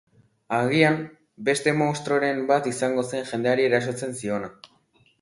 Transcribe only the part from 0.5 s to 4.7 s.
Agian, beste munstroren bat izango zen jendeari erasotzen ziona...